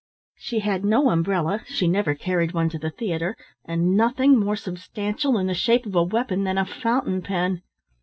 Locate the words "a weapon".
5.93-6.43